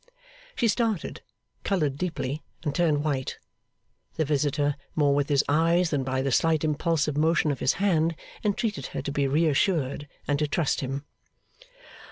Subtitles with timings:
[0.55, 1.21] She started,
[1.63, 3.37] coloured deeply, and turned white.
[4.15, 8.15] The visitor, more with his eyes than by the slight impulsive motion of his hand,
[8.43, 11.05] entreated her to be reassured and to trust him.